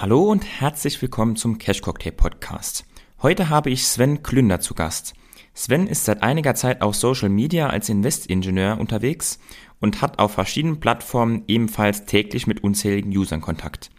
[0.00, 2.84] Hallo und herzlich willkommen zum Cash Cocktail Podcast.
[3.20, 5.14] Heute habe ich Sven Klünder zu Gast.
[5.54, 9.40] Sven ist seit einiger Zeit auf Social Media als Investingenieur unterwegs
[9.80, 13.90] und hat auf verschiedenen Plattformen ebenfalls täglich mit unzähligen Usern Kontakt.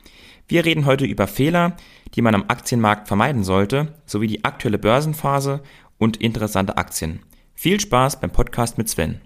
[0.47, 1.75] Wir reden heute über Fehler,
[2.15, 5.61] die man am Aktienmarkt vermeiden sollte, sowie die aktuelle Börsenphase
[5.97, 7.19] und interessante Aktien.
[7.55, 9.19] Viel Spaß beim Podcast mit Sven.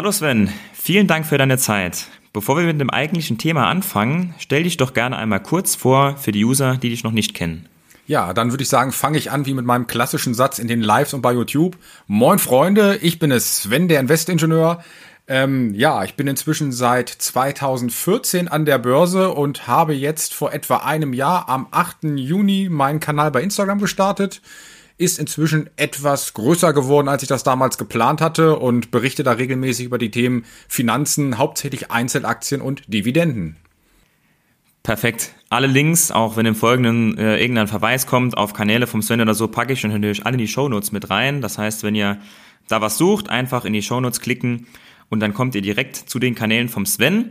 [0.00, 2.06] Hallo Sven, vielen Dank für deine Zeit.
[2.32, 6.32] Bevor wir mit dem eigentlichen Thema anfangen, stell dich doch gerne einmal kurz vor für
[6.32, 7.66] die User, die dich noch nicht kennen.
[8.06, 10.80] Ja, dann würde ich sagen, fange ich an wie mit meinem klassischen Satz in den
[10.80, 11.76] Lives und bei YouTube.
[12.06, 14.82] Moin Freunde, ich bin es Sven, der Investingenieur.
[15.28, 20.78] Ähm, ja, ich bin inzwischen seit 2014 an der Börse und habe jetzt vor etwa
[20.78, 22.04] einem Jahr am 8.
[22.16, 24.40] Juni meinen Kanal bei Instagram gestartet
[25.00, 29.86] ist inzwischen etwas größer geworden, als ich das damals geplant hatte und berichte da regelmäßig
[29.86, 33.56] über die Themen Finanzen, hauptsächlich Einzelaktien und Dividenden.
[34.82, 35.34] Perfekt.
[35.48, 39.34] Alle Links, auch wenn im Folgenden äh, irgendein Verweis kommt auf Kanäle vom Sven oder
[39.34, 41.40] so, packe ich natürlich alle in die Shownotes mit rein.
[41.40, 42.18] Das heißt, wenn ihr
[42.68, 44.66] da was sucht, einfach in die Shownotes klicken
[45.08, 47.30] und dann kommt ihr direkt zu den Kanälen vom Sven.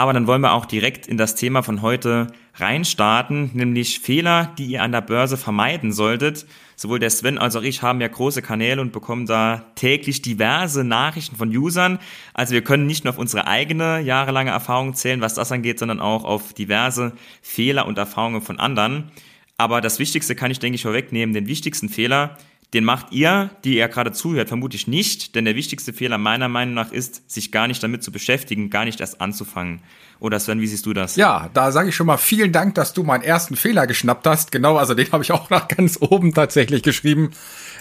[0.00, 4.64] Aber dann wollen wir auch direkt in das Thema von heute reinstarten, nämlich Fehler, die
[4.64, 6.46] ihr an der Börse vermeiden solltet.
[6.74, 10.84] Sowohl der Sven als auch ich haben ja große Kanäle und bekommen da täglich diverse
[10.84, 11.98] Nachrichten von Usern.
[12.32, 16.00] Also wir können nicht nur auf unsere eigene jahrelange Erfahrung zählen, was das angeht, sondern
[16.00, 17.12] auch auf diverse
[17.42, 19.10] Fehler und Erfahrungen von anderen.
[19.58, 21.34] Aber das Wichtigste kann ich, denke ich, vorwegnehmen.
[21.34, 22.38] Den wichtigsten Fehler,
[22.72, 26.74] den macht ihr, die ihr gerade zuhört, vermutlich nicht, denn der wichtigste Fehler meiner Meinung
[26.74, 29.82] nach ist, sich gar nicht damit zu beschäftigen, gar nicht erst anzufangen.
[30.20, 31.16] Oder Sven, wie siehst du das?
[31.16, 34.52] Ja, da sage ich schon mal vielen Dank, dass du meinen ersten Fehler geschnappt hast.
[34.52, 37.30] Genau, also den habe ich auch nach ganz oben tatsächlich geschrieben.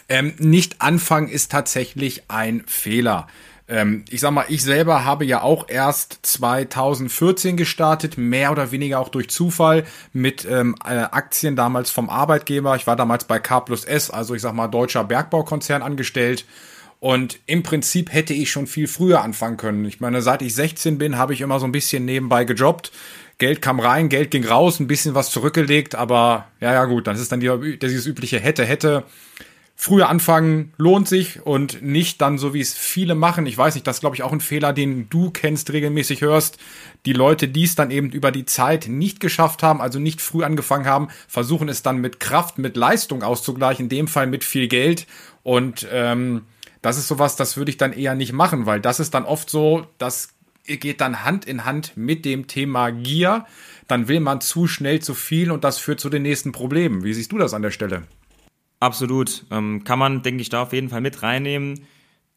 [0.07, 3.27] Ähm, nicht anfangen ist tatsächlich ein Fehler.
[3.70, 9.00] Ähm, ich sag mal, ich selber habe ja auch erst 2014 gestartet, mehr oder weniger
[9.00, 12.75] auch durch Zufall mit ähm, äh, Aktien damals vom Arbeitgeber.
[12.75, 16.46] Ich war damals bei K plus S, also ich sag mal deutscher Bergbaukonzern angestellt.
[17.00, 19.85] Und im Prinzip hätte ich schon viel früher anfangen können.
[19.85, 22.91] Ich meine, seit ich 16 bin, habe ich immer so ein bisschen nebenbei gejobbt.
[23.38, 27.22] Geld kam rein, Geld ging raus, ein bisschen was zurückgelegt, aber ja, ja gut, das
[27.22, 29.06] ist dann die, dieses übliche hätte, hätte
[29.81, 33.45] früher anfangen lohnt sich und nicht dann so wie es viele machen.
[33.45, 36.57] Ich weiß nicht, das ist glaube ich auch ein Fehler, den du kennst, regelmäßig hörst.
[37.06, 40.44] Die Leute, die es dann eben über die Zeit nicht geschafft haben, also nicht früh
[40.44, 44.67] angefangen haben, versuchen es dann mit Kraft, mit Leistung auszugleichen, in dem Fall mit viel
[44.67, 45.07] Geld.
[45.44, 46.41] Und ähm,
[46.81, 49.50] das ist sowas, das würde ich dann eher nicht machen, weil das ist dann oft
[49.50, 50.34] so, das
[50.66, 53.46] geht dann Hand in Hand mit dem Thema Gier.
[53.88, 57.06] Dann will man zu schnell zu viel und das führt zu den nächsten Problemen.
[57.06, 58.03] Wie siehst du das an der Stelle?
[58.79, 59.45] Absolut.
[59.51, 61.81] Ähm, kann man, denke ich, da auf jeden Fall mit reinnehmen.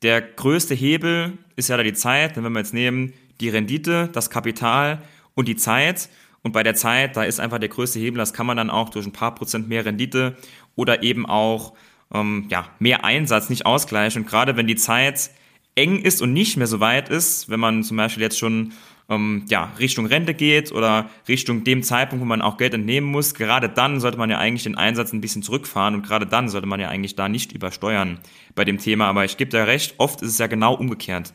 [0.02, 2.36] Der größte Hebel ist ja da die Zeit.
[2.36, 5.02] Wenn wir jetzt nehmen, die Rendite, das Kapital
[5.34, 6.08] und die Zeit.
[6.42, 8.90] Und bei der Zeit, da ist einfach der größte Hebel, das kann man dann auch
[8.90, 10.36] durch ein paar Prozent mehr Rendite
[10.74, 11.74] oder eben auch
[12.12, 14.22] ähm, ja, mehr Einsatz nicht ausgleichen.
[14.22, 15.30] Und gerade wenn die Zeit
[15.76, 18.72] eng ist und nicht mehr so weit ist, wenn man zum Beispiel jetzt schon
[19.12, 23.34] ähm, ja, Richtung Rente geht oder Richtung dem Zeitpunkt, wo man auch Geld entnehmen muss,
[23.34, 26.66] gerade dann sollte man ja eigentlich den Einsatz ein bisschen zurückfahren und gerade dann sollte
[26.66, 28.18] man ja eigentlich da nicht übersteuern
[28.54, 29.06] bei dem Thema.
[29.06, 31.32] Aber ich gebe dir recht, oft ist es ja genau umgekehrt.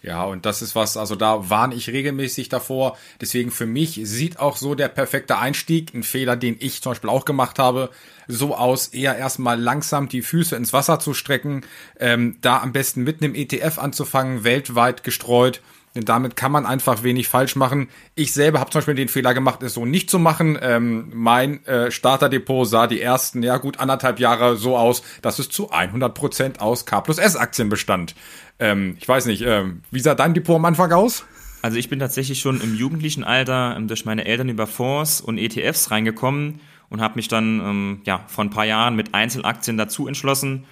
[0.00, 2.96] Ja, und das ist was, also da warne ich regelmäßig davor.
[3.20, 7.10] Deswegen für mich sieht auch so der perfekte Einstieg, ein Fehler, den ich zum Beispiel
[7.10, 7.90] auch gemacht habe,
[8.28, 11.64] so aus, eher erstmal langsam die Füße ins Wasser zu strecken,
[11.98, 15.62] ähm, da am besten mit einem ETF anzufangen, weltweit gestreut
[15.94, 17.88] denn damit kann man einfach wenig falsch machen.
[18.14, 20.58] Ich selber habe zum Beispiel den Fehler gemacht, es so nicht zu machen.
[20.60, 25.48] Ähm, mein äh, Starterdepot sah die ersten, ja gut, anderthalb Jahre so aus, dass es
[25.48, 28.14] zu 100 Prozent aus K plus S Aktien bestand.
[28.58, 31.24] Ähm, ich weiß nicht, ähm, wie sah dein Depot am Anfang aus?
[31.62, 35.38] Also ich bin tatsächlich schon im jugendlichen Alter ähm, durch meine Eltern über Fonds und
[35.38, 40.06] ETFs reingekommen und habe mich dann ähm, ja vor ein paar Jahren mit Einzelaktien dazu
[40.06, 40.64] entschlossen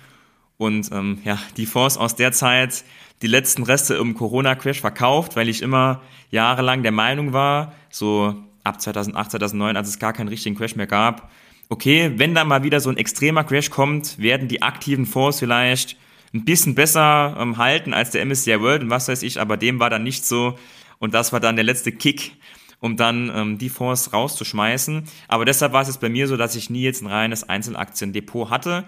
[0.58, 2.84] und ähm, ja die Fonds aus der Zeit
[3.22, 8.80] die letzten Reste im Corona-Crash verkauft, weil ich immer jahrelang der Meinung war, so ab
[8.80, 11.30] 2008, 2009, als es gar keinen richtigen Crash mehr gab,
[11.68, 15.96] okay, wenn da mal wieder so ein extremer Crash kommt, werden die aktiven Fonds vielleicht
[16.34, 19.80] ein bisschen besser ähm, halten als der MSCI World und was weiß ich, aber dem
[19.80, 20.58] war dann nicht so
[20.98, 22.32] und das war dann der letzte Kick,
[22.80, 25.04] um dann ähm, die Fonds rauszuschmeißen.
[25.28, 28.50] Aber deshalb war es jetzt bei mir so, dass ich nie jetzt ein reines Einzelaktiendepot
[28.50, 28.84] hatte,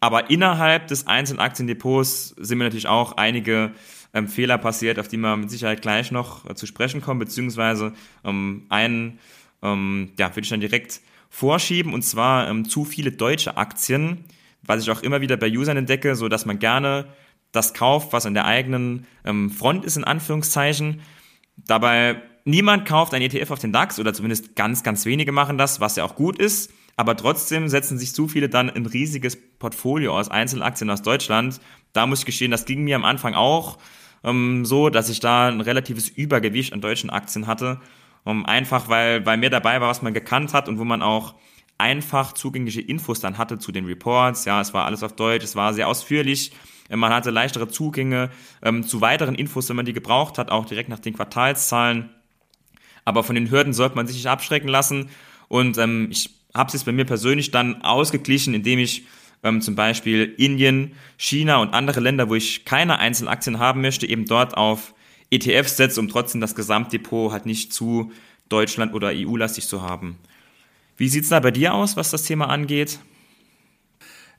[0.00, 3.72] aber innerhalb des einzelnen Aktiendepots sind mir natürlich auch einige
[4.14, 7.92] ähm, Fehler passiert, auf die wir mit Sicherheit gleich noch äh, zu sprechen kommen, beziehungsweise
[8.24, 9.18] ähm, einen,
[9.62, 14.24] ähm, ja, würde ich dann direkt vorschieben, und zwar ähm, zu viele deutsche Aktien,
[14.62, 17.06] was ich auch immer wieder bei Usern entdecke, so dass man gerne
[17.52, 21.02] das kauft, was an der eigenen ähm, Front ist, in Anführungszeichen.
[21.56, 25.80] Dabei niemand kauft ein ETF auf den DAX oder zumindest ganz, ganz wenige machen das,
[25.80, 26.72] was ja auch gut ist.
[27.00, 31.58] Aber trotzdem setzen sich zu viele dann ein riesiges Portfolio aus Einzelaktien aus Deutschland.
[31.94, 33.78] Da muss ich gestehen, das ging mir am Anfang auch
[34.22, 37.80] ähm, so, dass ich da ein relatives Übergewicht an deutschen Aktien hatte.
[38.24, 41.36] Um, einfach weil, weil mir dabei war, was man gekannt hat und wo man auch
[41.78, 44.44] einfach zugängliche Infos dann hatte zu den Reports.
[44.44, 46.52] Ja, es war alles auf Deutsch, es war sehr ausführlich.
[46.90, 48.28] Man hatte leichtere Zugänge
[48.60, 52.10] ähm, zu weiteren Infos, wenn man die gebraucht hat, auch direkt nach den Quartalszahlen.
[53.06, 55.08] Aber von den Hürden sollte man sich nicht abschrecken lassen.
[55.48, 59.04] Und ähm, ich habe es bei mir persönlich dann ausgeglichen, indem ich
[59.42, 64.26] ähm, zum Beispiel Indien, China und andere Länder, wo ich keine Einzelaktien haben möchte, eben
[64.26, 64.94] dort auf
[65.30, 68.12] ETFs setze, um trotzdem das Gesamtdepot halt nicht zu
[68.48, 70.18] Deutschland oder EU-lastig zu haben.
[70.96, 72.98] Wie sieht's da bei dir aus, was das Thema angeht?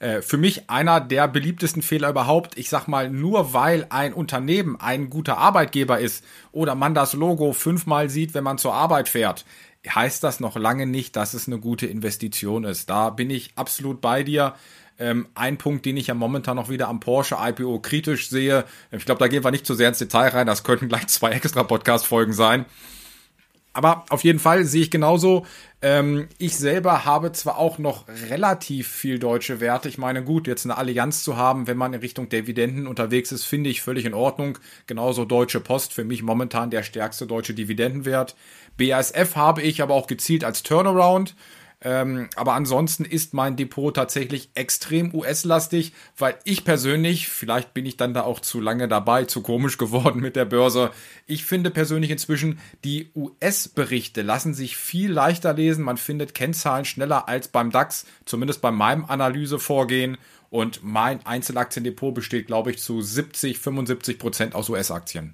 [0.02, 2.58] Äh, für mich einer der beliebtesten Fehler überhaupt.
[2.58, 7.54] Ich sag mal, nur weil ein Unternehmen ein guter Arbeitgeber ist oder man das Logo
[7.54, 9.46] fünfmal sieht, wenn man zur Arbeit fährt,
[9.88, 12.90] heißt das noch lange nicht, dass es eine gute Investition ist.
[12.90, 14.56] Da bin ich absolut bei dir.
[15.00, 18.66] Ähm, ein Punkt, den ich ja momentan noch wieder am Porsche IPO kritisch sehe.
[18.92, 20.48] Ich glaube, da gehen wir nicht zu sehr ins Detail rein.
[20.48, 22.66] Das könnten gleich zwei extra Podcast-Folgen sein.
[23.74, 25.46] Aber auf jeden Fall sehe ich genauso.
[25.82, 29.88] Ähm, ich selber habe zwar auch noch relativ viel deutsche Werte.
[29.88, 33.46] Ich meine, gut, jetzt eine Allianz zu haben, wenn man in Richtung Dividenden unterwegs ist,
[33.46, 34.58] finde ich völlig in Ordnung.
[34.88, 38.36] Genauso Deutsche Post, für mich momentan der stärkste deutsche Dividendenwert.
[38.78, 41.36] BASF habe ich aber auch gezielt als Turnaround.
[41.84, 47.98] Ähm, aber ansonsten ist mein Depot tatsächlich extrem US-lastig, weil ich persönlich, vielleicht bin ich
[47.98, 50.92] dann da auch zu lange dabei, zu komisch geworden mit der Börse.
[51.26, 55.84] Ich finde persönlich inzwischen, die US-Berichte lassen sich viel leichter lesen.
[55.84, 60.18] Man findet Kennzahlen schneller als beim DAX, zumindest bei meinem Analysevorgehen.
[60.52, 65.34] Und mein Einzelaktiendepot besteht, glaube ich, zu 70, 75 Prozent aus US-Aktien.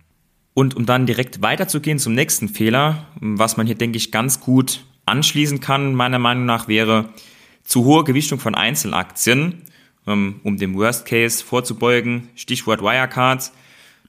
[0.53, 4.85] Und um dann direkt weiterzugehen zum nächsten Fehler, was man hier, denke ich, ganz gut
[5.07, 7.09] anschließen kann, meiner Meinung nach, wäre
[7.63, 9.63] zu hohe Gewichtung von Einzelaktien,
[10.05, 12.29] ähm, um dem Worst Case vorzubeugen.
[12.35, 13.51] Stichwort Wirecard.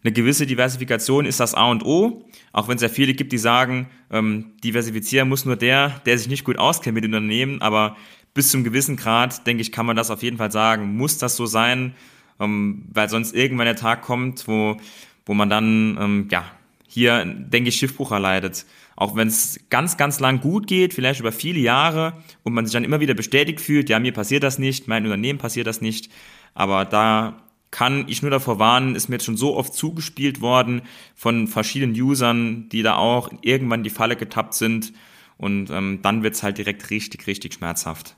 [0.05, 3.39] Eine gewisse Diversifikation ist das A und O, auch wenn es ja viele gibt, die
[3.39, 7.97] sagen, ähm, diversifizieren muss nur der, der sich nicht gut auskennt mit dem Unternehmen, aber
[8.33, 11.35] bis zum gewissen Grad, denke ich, kann man das auf jeden Fall sagen, muss das
[11.35, 11.95] so sein,
[12.39, 14.77] ähm, weil sonst irgendwann der Tag kommt, wo,
[15.27, 16.45] wo man dann, ja,
[16.87, 18.65] hier, denke ich, Schiffbruch erleidet.
[18.99, 22.73] Auch wenn es ganz, ganz lang gut geht, vielleicht über viele Jahre und man sich
[22.73, 26.11] dann immer wieder bestätigt fühlt, ja, mir passiert das nicht, mein Unternehmen passiert das nicht.
[26.53, 27.41] Aber da
[27.71, 30.83] kann ich nur davor warnen, ist mir jetzt schon so oft zugespielt worden
[31.15, 34.93] von verschiedenen Usern, die da auch irgendwann die Falle getappt sind.
[35.37, 38.17] Und ähm, dann wird's halt direkt richtig, richtig schmerzhaft.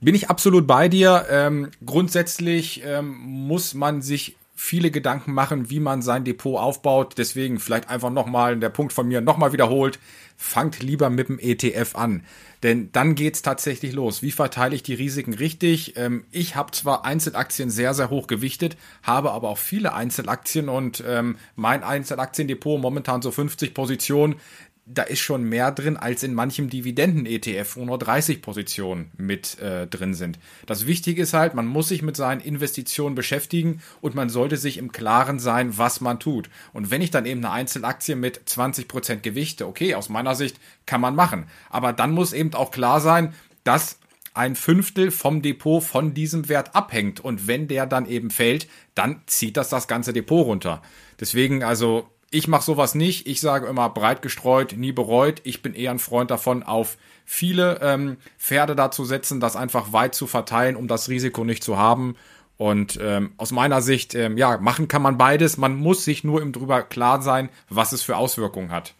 [0.00, 1.26] Bin ich absolut bei dir.
[1.30, 4.34] Ähm, grundsätzlich ähm, muss man sich
[4.64, 7.14] viele Gedanken machen, wie man sein Depot aufbaut.
[7.18, 9.98] Deswegen vielleicht einfach nochmal der Punkt von mir nochmal wiederholt.
[10.36, 12.24] Fangt lieber mit dem ETF an.
[12.62, 14.22] Denn dann geht's tatsächlich los.
[14.22, 15.98] Wie verteile ich die Risiken richtig?
[15.98, 21.04] Ähm, ich habe zwar Einzelaktien sehr, sehr hoch gewichtet, habe aber auch viele Einzelaktien und
[21.06, 24.36] ähm, mein Einzelaktiendepot momentan so 50 Positionen
[24.86, 29.86] da ist schon mehr drin als in manchem Dividenden-ETF, wo nur 30 Positionen mit äh,
[29.86, 30.38] drin sind.
[30.66, 34.76] Das Wichtige ist halt, man muss sich mit seinen Investitionen beschäftigen und man sollte sich
[34.76, 36.50] im Klaren sein, was man tut.
[36.74, 41.00] Und wenn ich dann eben eine Einzelaktie mit 20% Gewichte, okay, aus meiner Sicht kann
[41.00, 41.46] man machen.
[41.70, 43.32] Aber dann muss eben auch klar sein,
[43.64, 43.98] dass
[44.34, 47.20] ein Fünftel vom Depot von diesem Wert abhängt.
[47.20, 50.82] Und wenn der dann eben fällt, dann zieht das das ganze Depot runter.
[51.20, 53.28] Deswegen also ich mache sowas nicht.
[53.28, 55.40] Ich sage immer breit gestreut, nie bereut.
[55.44, 59.92] Ich bin eher ein Freund davon, auf viele ähm, Pferde da zu setzen, das einfach
[59.92, 62.16] weit zu verteilen, um das Risiko nicht zu haben.
[62.56, 65.58] Und ähm, aus meiner Sicht, ähm, ja, machen kann man beides.
[65.58, 68.94] Man muss sich nur im drüber klar sein, was es für Auswirkungen hat.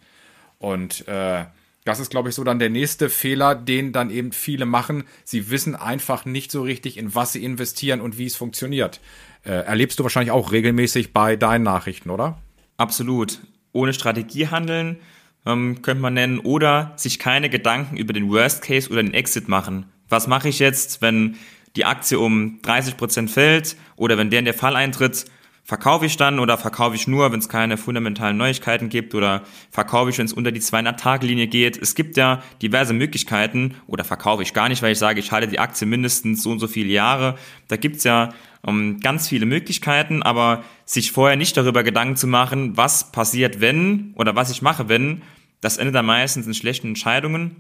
[0.59, 1.45] Und äh,
[1.85, 5.05] das ist, glaube ich, so dann der nächste Fehler, den dann eben viele machen.
[5.25, 9.01] Sie wissen einfach nicht so richtig, in was sie investieren und wie es funktioniert.
[9.45, 12.39] Äh, erlebst du wahrscheinlich auch regelmäßig bei deinen Nachrichten, oder?
[12.77, 13.41] Absolut.
[13.73, 14.99] Ohne Strategie handeln,
[15.47, 19.49] ähm, könnte man nennen, oder sich keine Gedanken über den Worst Case oder den Exit
[19.49, 19.87] machen.
[20.09, 21.37] Was mache ich jetzt, wenn
[21.77, 25.25] die Aktie um 30 Prozent fällt oder wenn der in der Fall eintritt?
[25.67, 30.11] Verkaufe ich dann oder verkaufe ich nur, wenn es keine fundamentalen Neuigkeiten gibt oder verkaufe
[30.11, 31.81] ich, wenn es unter die 200-Tage-Linie geht?
[31.81, 35.49] Es gibt ja diverse Möglichkeiten oder verkaufe ich gar nicht, weil ich sage, ich halte
[35.49, 37.39] die Aktie mindestens so und so viele Jahre.
[37.69, 42.77] Da gibt's ja um, ganz viele Möglichkeiten, aber sich vorher nicht darüber Gedanken zu machen,
[42.77, 45.23] was passiert, wenn oder was ich mache, wenn,
[45.61, 47.57] das endet dann meistens in schlechten Entscheidungen.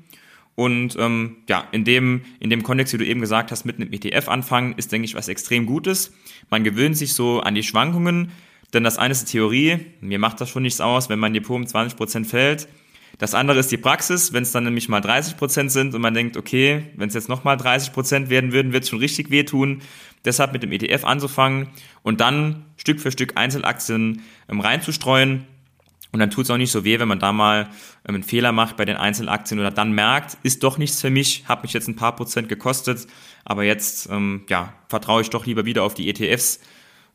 [0.57, 3.93] Und ähm, ja, in dem, in dem Kontext, wie du eben gesagt hast, mit einem
[3.93, 6.13] ETF anfangen, ist, denke ich, was extrem Gutes.
[6.49, 8.31] Man gewöhnt sich so an die Schwankungen,
[8.73, 11.57] denn das eine ist die Theorie, mir macht das schon nichts aus, wenn mein Depot
[11.57, 12.69] um 20% fällt.
[13.19, 16.37] Das andere ist die Praxis, wenn es dann nämlich mal 30% sind und man denkt,
[16.37, 19.83] okay, wenn es jetzt nochmal 30% werden würden, wird es schon richtig wehtun.
[20.25, 21.69] Deshalb mit dem ETF anzufangen
[22.03, 25.47] und dann Stück für Stück Einzelaktien ähm, reinzustreuen
[26.15, 27.69] und dann tut es auch nicht so weh, wenn man da mal
[28.07, 31.45] ähm, einen Fehler macht bei den Einzelaktien oder dann merkt, ist doch nichts für mich,
[31.49, 33.09] hat mich jetzt ein paar Prozent gekostet,
[33.45, 36.61] aber jetzt ähm, ja, vertraue ich doch lieber wieder auf die ETFs,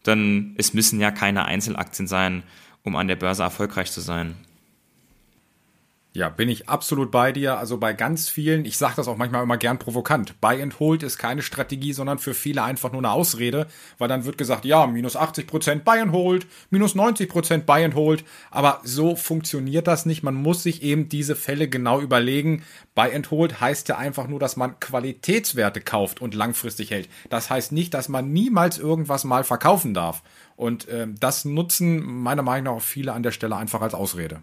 [0.06, 2.44] denn es müssen ja keine Einzelaktien sein,
[2.84, 4.36] um an der Börse erfolgreich zu sein.
[6.12, 7.60] Ja, bin ich absolut bei dir.
[7.60, 11.04] Also bei ganz vielen, ich sage das auch manchmal immer gern provokant, Buy and Hold
[11.04, 13.68] ist keine Strategie, sondern für viele einfach nur eine Ausrede,
[14.00, 17.86] weil dann wird gesagt, ja, minus 80 Prozent Buy and Hold, minus 90 Prozent Buy
[17.86, 18.24] and Hold.
[18.50, 20.24] Aber so funktioniert das nicht.
[20.24, 22.64] Man muss sich eben diese Fälle genau überlegen.
[22.96, 27.08] Buy and Hold heißt ja einfach nur, dass man Qualitätswerte kauft und langfristig hält.
[27.30, 30.24] Das heißt nicht, dass man niemals irgendwas mal verkaufen darf.
[30.56, 34.42] Und äh, das nutzen meiner Meinung nach auch viele an der Stelle einfach als Ausrede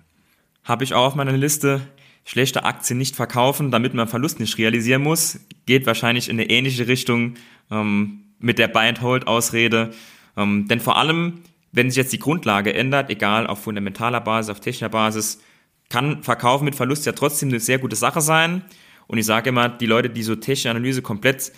[0.66, 1.80] habe ich auch auf meiner Liste.
[2.24, 5.38] Schlechte Aktien nicht verkaufen, damit man Verlust nicht realisieren muss.
[5.64, 7.34] Geht wahrscheinlich in eine ähnliche Richtung
[7.70, 9.92] ähm, mit der Buy-and-Hold-Ausrede.
[10.36, 14.60] Ähm, denn vor allem, wenn sich jetzt die Grundlage ändert, egal auf fundamentaler Basis, auf
[14.60, 15.40] technischer Basis,
[15.88, 18.62] kann Verkaufen mit Verlust ja trotzdem eine sehr gute Sache sein.
[19.06, 21.52] Und ich sage immer, die Leute, die so technische Analyse komplett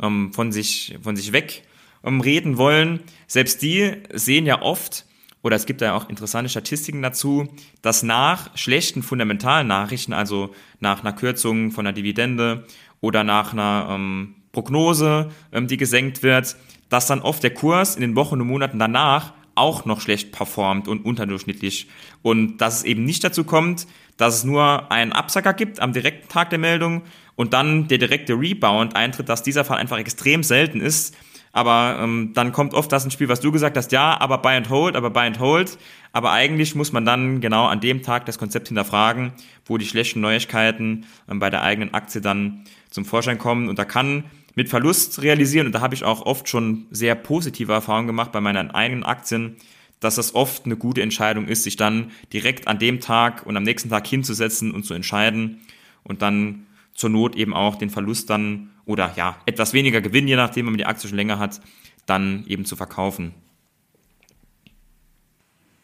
[0.00, 1.64] ähm, von, sich, von sich weg
[2.02, 5.04] ähm, reden wollen, selbst die sehen ja oft,
[5.44, 7.46] oder es gibt da auch interessante Statistiken dazu,
[7.82, 12.64] dass nach schlechten fundamentalen Nachrichten, also nach einer Kürzung von einer Dividende
[13.02, 16.56] oder nach einer ähm, Prognose, ähm, die gesenkt wird,
[16.88, 20.88] dass dann oft der Kurs in den Wochen und Monaten danach auch noch schlecht performt
[20.88, 21.88] und unterdurchschnittlich.
[22.22, 23.86] Und dass es eben nicht dazu kommt,
[24.16, 27.02] dass es nur einen Absacker gibt am direkten Tag der Meldung
[27.36, 31.14] und dann der direkte Rebound eintritt, dass dieser Fall einfach extrem selten ist,
[31.54, 34.56] aber ähm, dann kommt oft das ins Spiel, was du gesagt hast, ja, aber Buy
[34.56, 35.78] and Hold, aber Buy and Hold.
[36.12, 39.32] Aber eigentlich muss man dann genau an dem Tag das Konzept hinterfragen,
[39.64, 43.68] wo die schlechten Neuigkeiten ähm, bei der eigenen Aktie dann zum Vorschein kommen.
[43.68, 44.24] Und da kann
[44.56, 48.40] mit Verlust realisieren, und da habe ich auch oft schon sehr positive Erfahrungen gemacht bei
[48.40, 49.54] meinen eigenen Aktien,
[50.00, 53.62] dass das oft eine gute Entscheidung ist, sich dann direkt an dem Tag und am
[53.62, 55.60] nächsten Tag hinzusetzen und zu entscheiden
[56.02, 60.36] und dann zur Not eben auch den Verlust dann oder ja, etwas weniger Gewinn, je
[60.36, 61.60] nachdem, wenn man die Aktie schon länger hat,
[62.06, 63.34] dann eben zu verkaufen.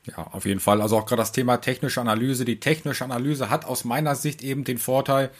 [0.07, 0.81] Ja, auf jeden Fall.
[0.81, 2.45] Also auch gerade das Thema technische Analyse.
[2.45, 5.31] Die technische Analyse hat aus meiner Sicht eben den Vorteil,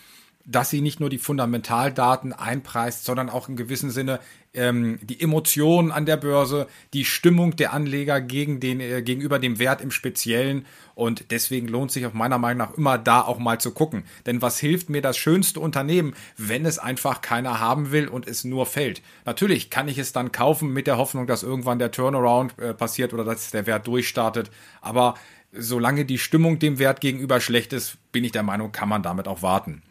[0.45, 4.21] dass sie nicht nur die Fundamentaldaten einpreist, sondern auch in gewissem Sinne
[4.53, 9.59] ähm, die Emotionen an der Börse, die Stimmung der Anleger gegen den, äh, gegenüber dem
[9.59, 10.67] Wert im Speziellen.
[10.95, 14.05] Und deswegen lohnt sich auf meiner Meinung nach immer da auch mal zu gucken.
[14.27, 18.45] Denn was hilft mir das schönste Unternehmen, wenn es einfach keiner haben will und es
[18.45, 19.03] nur fällt?
[19.25, 23.13] Natürlich kann ich es dann kaufen mit der Hoffnung, dass irgendwann der Turnaround äh, passiert
[23.15, 24.51] oder dass der Wert durchstartet.
[24.81, 25.15] Aber
[25.53, 29.29] solange die Stimmung dem Wert gegenüber schlecht ist, bin ich der Meinung, kann man damit
[29.29, 29.83] auch warten.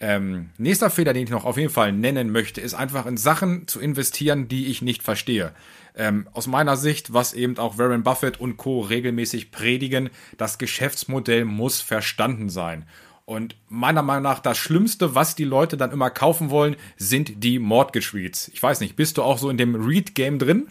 [0.00, 3.66] Ähm, nächster Fehler, den ich noch auf jeden Fall nennen möchte, ist einfach in Sachen
[3.66, 5.52] zu investieren, die ich nicht verstehe.
[5.96, 8.80] Ähm, aus meiner Sicht, was eben auch Warren Buffett und Co.
[8.80, 12.86] regelmäßig predigen, das Geschäftsmodell muss verstanden sein.
[13.24, 17.58] Und meiner Meinung nach das Schlimmste, was die Leute dann immer kaufen wollen, sind die
[17.58, 18.48] Mortgage REITs.
[18.54, 20.68] Ich weiß nicht, bist du auch so in dem REIT-Game drin?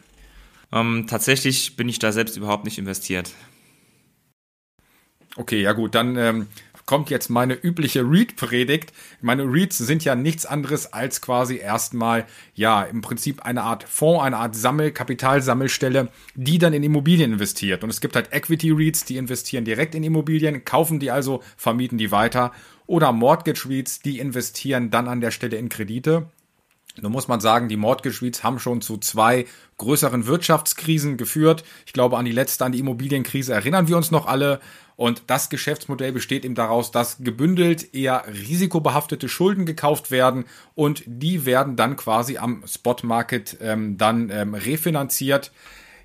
[0.72, 3.32] Ähm, tatsächlich bin ich da selbst überhaupt nicht investiert.
[5.36, 6.48] Okay, ja gut, dann ähm,
[6.88, 8.92] kommt jetzt meine übliche Read-Predigt.
[9.22, 12.26] Meine Reads sind ja nichts anderes als quasi erstmal,
[12.56, 17.84] ja, im Prinzip eine Art Fonds, eine Art Sammel, Kapitalsammelstelle, die dann in Immobilien investiert.
[17.84, 22.12] Und es gibt halt Equity-Reads, die investieren direkt in Immobilien, kaufen die also, vermieten die
[22.12, 22.54] weiter.
[22.88, 26.28] Oder Mortgage-Reads, die investieren dann an der Stelle in Kredite.
[27.02, 29.46] Nun muss man sagen, die Mortgage REITs haben schon zu zwei
[29.78, 31.64] größeren Wirtschaftskrisen geführt.
[31.86, 34.60] Ich glaube, an die letzte, an die Immobilienkrise erinnern wir uns noch alle.
[34.98, 41.46] Und das Geschäftsmodell besteht eben daraus, dass gebündelt eher risikobehaftete Schulden gekauft werden und die
[41.46, 45.52] werden dann quasi am Spotmarket ähm, dann ähm, refinanziert.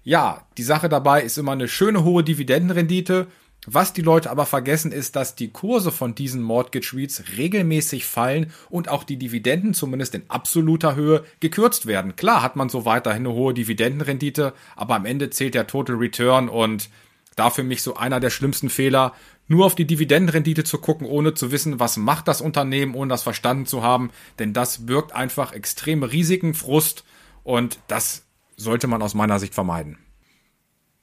[0.04, 3.28] Ja, die Sache dabei ist immer eine schöne hohe Dividendenrendite.
[3.66, 8.52] Was die Leute aber vergessen ist, dass die Kurse von diesen Mortgage REITs regelmäßig fallen
[8.68, 12.16] und auch die Dividenden zumindest in absoluter Höhe gekürzt werden.
[12.16, 16.49] Klar hat man so weiterhin eine hohe Dividendenrendite, aber am Ende zählt der Total Return
[16.49, 16.90] und
[17.36, 19.12] da für mich so einer der schlimmsten Fehler,
[19.48, 23.22] nur auf die Dividendenrendite zu gucken, ohne zu wissen, was macht das Unternehmen, ohne das
[23.22, 27.04] verstanden zu haben, denn das birgt einfach extreme Risiken, Frust
[27.42, 28.24] und das
[28.56, 29.98] sollte man aus meiner Sicht vermeiden.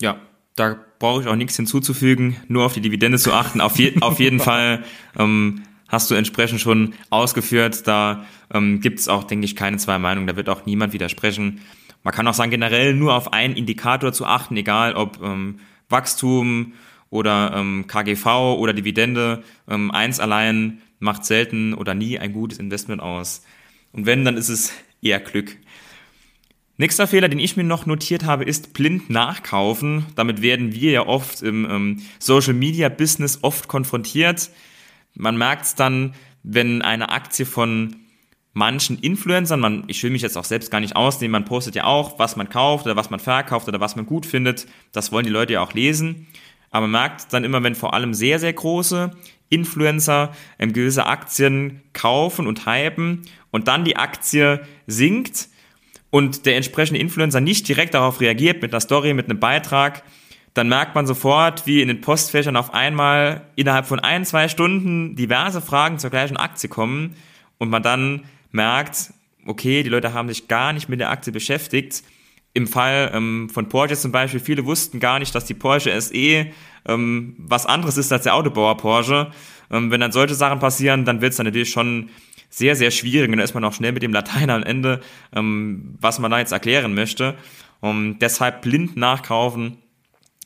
[0.02, 0.22] Ja,
[0.56, 3.62] da brauche ich auch nichts hinzuzufügen, nur auf die Dividende zu achten.
[3.62, 4.84] Auf, je, auf jeden Fall
[5.18, 7.88] ähm, hast du entsprechend schon ausgeführt.
[7.88, 10.28] Da ähm, gibt es auch, denke ich, keine zwei Meinungen.
[10.28, 11.62] Da wird auch niemand widersprechen.
[12.04, 15.60] Man kann auch sagen, generell nur auf einen Indikator zu achten, egal ob ähm,
[15.90, 16.74] Wachstum
[17.10, 19.44] oder ähm, KGV oder Dividende.
[19.68, 23.44] Ähm, eins allein macht selten oder nie ein gutes Investment aus.
[23.92, 25.58] Und wenn, dann ist es eher Glück.
[26.78, 30.06] Nächster Fehler, den ich mir noch notiert habe, ist blind nachkaufen.
[30.16, 34.50] Damit werden wir ja oft im ähm, Social Media Business oft konfrontiert.
[35.14, 37.98] Man merkt es dann, wenn eine Aktie von
[38.60, 41.86] manchen Influencern, man, ich will mich jetzt auch selbst gar nicht ausnehmen, man postet ja
[41.86, 44.68] auch, was man kauft oder was man verkauft oder was man gut findet.
[44.92, 46.28] Das wollen die Leute ja auch lesen.
[46.70, 49.12] Aber man merkt dann immer, wenn vor allem sehr, sehr große
[49.50, 55.48] Influencer ähm, gewisse Aktien kaufen und hypen und dann die Aktie sinkt
[56.12, 60.04] und der entsprechende Influencer nicht direkt darauf reagiert mit einer Story, mit einem Beitrag,
[60.54, 65.16] dann merkt man sofort, wie in den Postfächern auf einmal innerhalb von ein, zwei Stunden
[65.16, 67.16] diverse Fragen zur gleichen Aktie kommen
[67.58, 69.14] und man dann merkt,
[69.46, 72.04] okay, die Leute haben sich gar nicht mit der Aktie beschäftigt.
[72.54, 76.48] Im Fall ähm, von Porsche zum Beispiel, viele wussten gar nicht, dass die Porsche SE
[76.88, 79.32] ähm, was anderes ist als der Autobauer Porsche.
[79.72, 82.10] Ähm, wenn dann solche Sachen passieren, dann wird es dann natürlich schon
[82.50, 85.02] sehr, sehr schwierig und da ist man auch schnell mit dem Latein am Ende,
[85.36, 87.36] ähm, was man da jetzt erklären möchte.
[87.80, 89.78] Und deshalb blind nachkaufen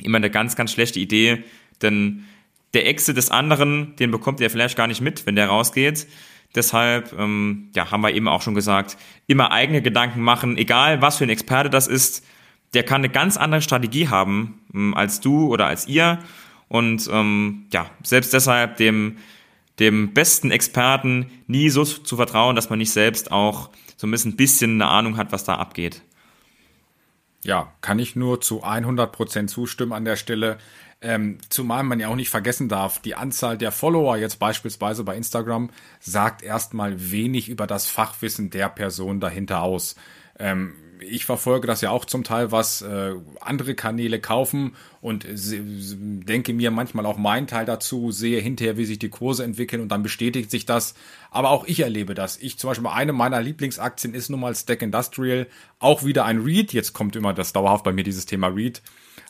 [0.02, 1.44] immer eine ganz, ganz schlechte Idee,
[1.82, 2.26] denn
[2.74, 6.08] der Exit des anderen, den bekommt ihr vielleicht gar nicht mit, wenn der rausgeht.
[6.56, 11.18] Deshalb, ähm, ja, haben wir eben auch schon gesagt, immer eigene Gedanken machen, egal was
[11.18, 12.26] für ein Experte das ist,
[12.74, 16.20] der kann eine ganz andere Strategie haben ähm, als du oder als ihr.
[16.68, 19.18] Und ähm, ja, selbst deshalb dem,
[19.80, 24.82] dem besten Experten nie so zu vertrauen, dass man nicht selbst auch so ein bisschen
[24.82, 26.02] eine Ahnung hat, was da abgeht.
[27.44, 30.58] Ja, kann ich nur zu 100 Prozent zustimmen an der Stelle.
[31.02, 35.18] Ähm, zumal man ja auch nicht vergessen darf, die Anzahl der Follower jetzt beispielsweise bei
[35.18, 35.70] Instagram
[36.00, 39.96] sagt erstmal wenig über das Fachwissen der Person dahinter aus.
[40.40, 40.74] Ähm,
[41.04, 46.72] ich verfolge das ja auch zum Teil, was äh, andere Kanäle kaufen und denke mir
[46.72, 50.50] manchmal auch meinen Teil dazu, sehe hinterher, wie sich die Kurse entwickeln und dann bestätigt
[50.50, 50.96] sich das.
[51.32, 52.38] Aber auch ich erlebe das.
[52.38, 55.48] Ich zum Beispiel eine meiner Lieblingsaktien ist nun mal Stack Industrial,
[55.80, 56.74] auch wieder ein REIT.
[56.74, 58.82] Jetzt kommt immer das dauerhaft bei mir dieses Thema REIT.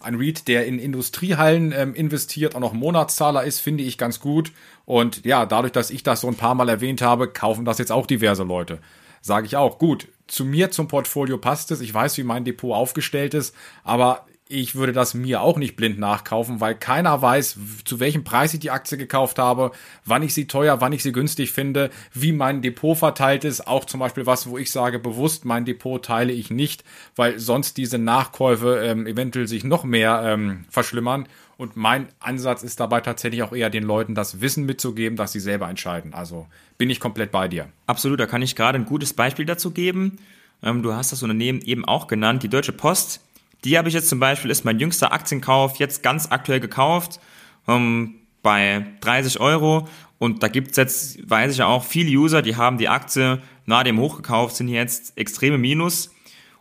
[0.01, 4.51] Ein REIT, der in Industriehallen ähm, investiert, auch noch Monatszahler ist, finde ich ganz gut.
[4.85, 7.91] Und ja, dadurch, dass ich das so ein paar Mal erwähnt habe, kaufen das jetzt
[7.91, 8.79] auch diverse Leute
[9.23, 12.73] sage ich auch, gut, zu mir zum Portfolio passt es, ich weiß, wie mein Depot
[12.73, 17.99] aufgestellt ist, aber ich würde das mir auch nicht blind nachkaufen, weil keiner weiß, zu
[17.99, 19.71] welchem Preis ich die Aktie gekauft habe,
[20.05, 23.67] wann ich sie teuer, wann ich sie günstig finde, wie mein Depot verteilt ist.
[23.67, 26.83] Auch zum Beispiel was, wo ich sage, bewusst mein Depot teile ich nicht,
[27.15, 31.27] weil sonst diese Nachkäufe ähm, eventuell sich noch mehr ähm, verschlimmern.
[31.57, 35.39] Und mein Ansatz ist dabei tatsächlich auch eher den Leuten das Wissen mitzugeben, dass sie
[35.39, 36.13] selber entscheiden.
[36.13, 37.69] Also bin ich komplett bei dir.
[37.87, 40.19] Absolut, da kann ich gerade ein gutes Beispiel dazu geben.
[40.61, 43.21] Ähm, du hast das Unternehmen eben auch genannt, die Deutsche Post.
[43.63, 47.19] Die habe ich jetzt zum Beispiel, ist mein jüngster Aktienkauf, jetzt ganz aktuell gekauft,
[47.67, 49.87] ähm, bei 30 Euro.
[50.19, 53.41] Und da gibt es jetzt, weiß ich ja auch, viele User, die haben die Aktie
[53.65, 56.13] nahe dem Hoch gekauft, sind jetzt extreme Minus.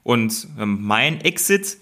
[0.02, 1.78] Und ähm, mein Exit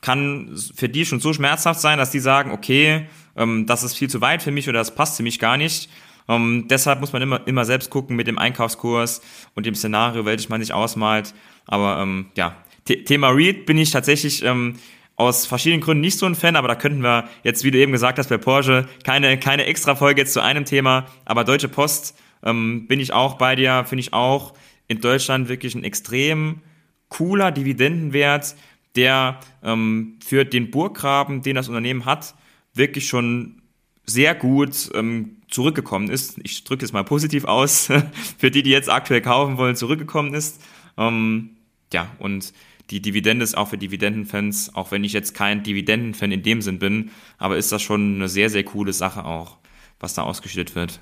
[0.00, 4.10] kann für die schon so schmerzhaft sein, dass die sagen, okay, ähm, das ist viel
[4.10, 5.88] zu weit für mich oder das passt für mich gar nicht.
[6.28, 9.20] Ähm, deshalb muss man immer, immer selbst gucken mit dem Einkaufskurs
[9.54, 11.34] und dem Szenario, welches man sich ausmalt.
[11.66, 14.76] Aber ähm, ja, Thema Read bin ich tatsächlich ähm,
[15.16, 17.92] aus verschiedenen Gründen nicht so ein Fan, aber da könnten wir jetzt, wie du eben
[17.92, 21.06] gesagt hast, bei Porsche keine, keine extra Folge jetzt zu einem Thema.
[21.24, 24.54] Aber Deutsche Post ähm, bin ich auch bei dir, finde ich auch
[24.88, 26.60] in Deutschland wirklich ein extrem
[27.08, 28.56] cooler Dividendenwert,
[28.96, 32.34] der ähm, für den Burggraben, den das Unternehmen hat,
[32.74, 33.62] wirklich schon
[34.06, 36.38] sehr gut ähm, zurückgekommen ist.
[36.42, 37.88] Ich drücke es mal positiv aus,
[38.38, 40.60] für die, die jetzt aktuell kaufen wollen, zurückgekommen ist.
[40.98, 41.50] Ähm,
[41.92, 42.52] ja, und
[42.90, 46.78] die Dividende ist auch für Dividendenfans, auch wenn ich jetzt kein Dividendenfan in dem Sinn
[46.78, 49.56] bin, aber ist das schon eine sehr, sehr coole Sache auch,
[50.00, 51.00] was da ausgeschüttet wird.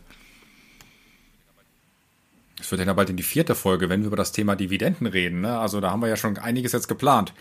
[2.61, 5.40] Es wird ja bald in die vierte Folge, wenn wir über das Thema Dividenden reden.
[5.40, 5.59] Ne?
[5.59, 7.35] Also da haben wir ja schon einiges jetzt geplant.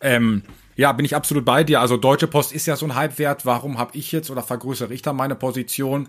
[0.00, 0.42] Ähm,
[0.74, 1.80] ja, bin ich absolut bei dir.
[1.80, 3.46] Also Deutsche Post ist ja so ein Halbwert.
[3.46, 6.08] Warum habe ich jetzt oder vergrößere ich da meine Position?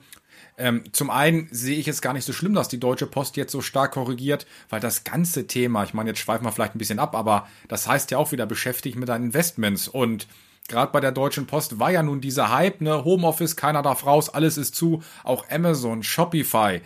[0.58, 3.52] Ähm, zum einen sehe ich es gar nicht so schlimm, dass die Deutsche Post jetzt
[3.52, 7.00] so stark korrigiert, weil das ganze Thema, ich meine, jetzt schweifen wir vielleicht ein bisschen
[7.00, 9.88] ab, aber das heißt ja auch wieder beschäftigt mit deinen Investments.
[9.89, 10.28] Und
[10.70, 14.30] gerade bei der Deutschen Post war ja nun dieser Hype, ne, Homeoffice, keiner darf raus,
[14.30, 16.82] alles ist zu, auch Amazon, Shopify, äh,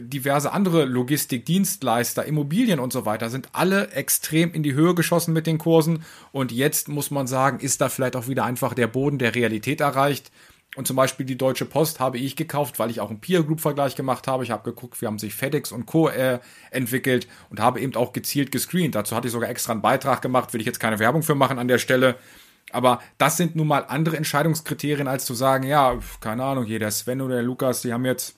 [0.00, 5.48] diverse andere Logistikdienstleister, Immobilien und so weiter sind alle extrem in die Höhe geschossen mit
[5.48, 6.04] den Kursen.
[6.30, 9.80] Und jetzt muss man sagen, ist da vielleicht auch wieder einfach der Boden der Realität
[9.80, 10.30] erreicht
[10.76, 14.28] Und zum Beispiel die Deutsche Post habe ich gekauft, weil ich auch einen Peer-Group-Vergleich gemacht
[14.28, 14.44] habe.
[14.44, 16.08] Ich habe geguckt, wie haben sich FedEx und Co.
[16.08, 18.94] Äh, entwickelt und habe eben auch gezielt gescreent.
[18.94, 21.58] Dazu hatte ich sogar extra einen Beitrag gemacht, will ich jetzt keine Werbung für machen
[21.58, 22.16] an der Stelle.
[22.70, 26.90] Aber das sind nun mal andere Entscheidungskriterien, als zu sagen, ja, keine Ahnung, hier der
[26.90, 28.36] Sven oder der Lukas, die haben jetzt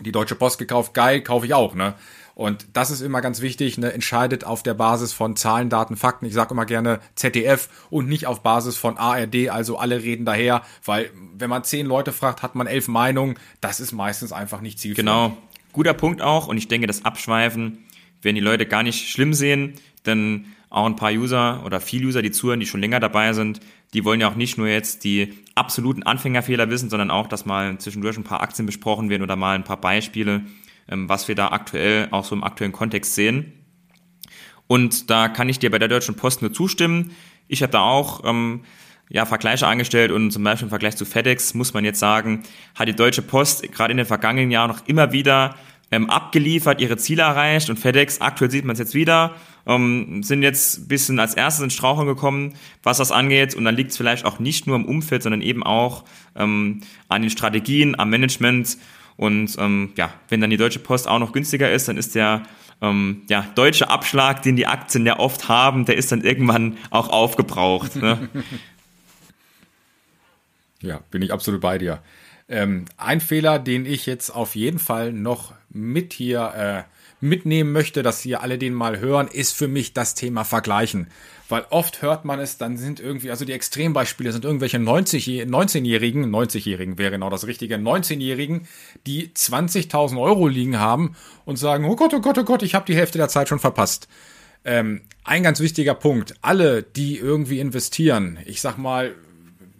[0.00, 1.94] die Deutsche Post gekauft, geil, kaufe ich auch, ne?
[2.34, 6.26] Und das ist immer ganz wichtig, ne, entscheidet auf der Basis von Zahlen, Daten, Fakten.
[6.26, 10.62] Ich sage immer gerne ZDF und nicht auf Basis von ARD, also alle reden daher,
[10.84, 13.36] weil wenn man zehn Leute fragt, hat man elf Meinungen.
[13.60, 15.08] Das ist meistens einfach nicht zielführend.
[15.08, 15.36] Genau,
[15.72, 16.48] guter Punkt auch.
[16.48, 17.78] Und ich denke, das Abschweifen
[18.22, 19.74] werden die Leute gar nicht schlimm sehen,
[20.06, 23.60] denn auch ein paar User oder viele User, die zuhören, die schon länger dabei sind,
[23.92, 27.78] die wollen ja auch nicht nur jetzt die absoluten Anfängerfehler wissen, sondern auch, dass mal
[27.78, 30.42] zwischendurch ein paar Aktien besprochen werden oder mal ein paar Beispiele,
[30.86, 33.52] was wir da aktuell auch so im aktuellen Kontext sehen.
[34.66, 37.12] Und da kann ich dir bei der Deutschen Post nur zustimmen.
[37.48, 38.64] Ich habe da auch ähm,
[39.08, 42.42] ja, Vergleiche angestellt und zum Beispiel im Vergleich zu FedEx muss man jetzt sagen,
[42.74, 45.56] hat die Deutsche Post gerade in den vergangenen Jahren noch immer wieder
[45.90, 49.34] ähm, abgeliefert, ihre Ziele erreicht und FedEx, aktuell sieht man es jetzt wieder,
[49.66, 53.76] ähm, sind jetzt ein bisschen als erstes ins Straucheln gekommen, was das angeht und dann
[53.76, 57.98] liegt es vielleicht auch nicht nur im Umfeld, sondern eben auch ähm, an den Strategien,
[57.98, 58.78] am Management
[59.16, 62.42] und ähm, ja, wenn dann die Deutsche Post auch noch günstiger ist, dann ist der
[62.80, 67.08] ähm, ja, deutsche Abschlag, den die Aktien ja oft haben, der ist dann irgendwann auch
[67.08, 67.96] aufgebraucht.
[67.96, 68.28] Ne?
[70.82, 72.02] ja, bin ich absolut bei dir.
[72.48, 76.93] Ähm, ein Fehler, den ich jetzt auf jeden Fall noch mit hier äh,
[77.24, 81.08] mitnehmen möchte, dass ihr alle den mal hören, ist für mich das Thema Vergleichen.
[81.48, 86.34] Weil oft hört man es, dann sind irgendwie, also die Extrembeispiele sind irgendwelche 90, 19-Jährigen,
[86.34, 88.66] 90-Jährigen wäre genau das Richtige, 19-Jährigen,
[89.06, 92.86] die 20.000 Euro liegen haben und sagen, oh Gott, oh Gott, oh Gott, ich habe
[92.86, 94.08] die Hälfte der Zeit schon verpasst.
[94.64, 99.14] Ähm, ein ganz wichtiger Punkt, alle, die irgendwie investieren, ich sag mal,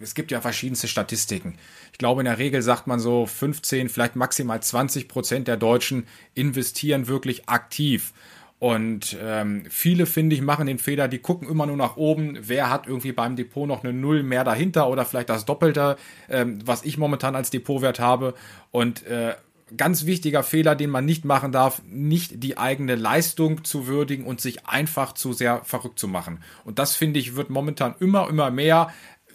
[0.05, 1.57] es gibt ja verschiedenste Statistiken.
[1.93, 6.07] Ich glaube, in der Regel sagt man so 15, vielleicht maximal 20 Prozent der Deutschen
[6.35, 8.13] investieren wirklich aktiv.
[8.61, 12.71] Und ähm, viele, finde ich, machen den Fehler, die gucken immer nur nach oben, wer
[12.71, 15.97] hat irgendwie beim Depot noch eine Null mehr dahinter oder vielleicht das Doppelte,
[16.31, 18.35] ähm, was ich momentan als Depotwert habe.
[18.71, 19.35] Und äh,
[19.77, 24.41] ganz wichtiger Fehler, den man nicht machen darf, nicht die eigene Leistung zu würdigen und
[24.41, 26.43] sich einfach zu sehr verrückt zu machen.
[26.65, 28.93] Und das, finde ich, wird momentan immer, immer mehr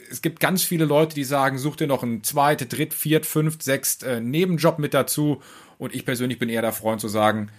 [0.09, 3.63] es gibt ganz viele Leute, die sagen, such dir noch einen zweiten, dritt, viert, fünft,
[3.63, 5.41] sechst äh, Nebenjob mit dazu.
[5.77, 7.49] Und ich persönlich bin eher der Freund zu sagen,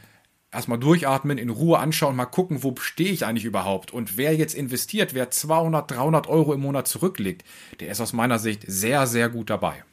[0.53, 3.93] erstmal durchatmen, in Ruhe anschauen, mal gucken, wo stehe ich eigentlich überhaupt.
[3.93, 7.45] Und wer jetzt investiert, wer 200, 300 Euro im Monat zurücklegt,
[7.79, 9.85] der ist aus meiner Sicht sehr, sehr gut dabei.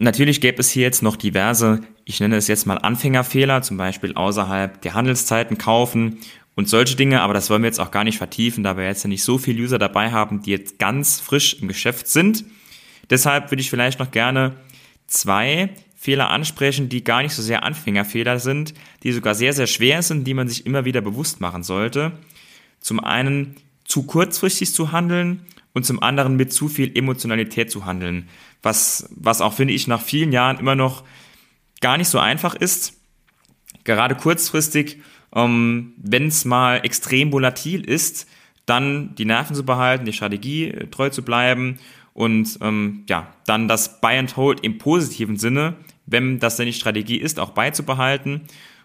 [0.00, 4.14] Natürlich gäbe es hier jetzt noch diverse, ich nenne es jetzt mal Anfängerfehler, zum Beispiel
[4.14, 6.20] außerhalb der Handelszeiten kaufen
[6.58, 9.04] und solche Dinge, aber das wollen wir jetzt auch gar nicht vertiefen, da wir jetzt
[9.04, 12.44] ja nicht so viele User dabei haben, die jetzt ganz frisch im Geschäft sind.
[13.10, 14.56] Deshalb würde ich vielleicht noch gerne
[15.06, 20.02] zwei Fehler ansprechen, die gar nicht so sehr Anfängerfehler sind, die sogar sehr, sehr schwer
[20.02, 22.10] sind, die man sich immer wieder bewusst machen sollte.
[22.80, 28.28] Zum einen zu kurzfristig zu handeln und zum anderen mit zu viel Emotionalität zu handeln,
[28.64, 31.04] was, was auch, finde ich, nach vielen Jahren immer noch
[31.80, 32.94] gar nicht so einfach ist.
[33.84, 34.98] Gerade kurzfristig
[35.34, 38.28] ähm, wenn es mal extrem volatil ist,
[38.66, 41.78] dann die Nerven zu behalten, die Strategie äh, treu zu bleiben
[42.14, 45.74] und ähm, ja, dann das Buy and Hold im positiven Sinne,
[46.06, 48.42] wenn das denn die Strategie ist, auch beizubehalten.